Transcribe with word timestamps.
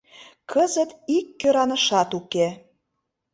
Кызыт 0.51 0.89
ик 1.17 1.25
кӧранышат 1.39 2.09
уке. 2.19 2.47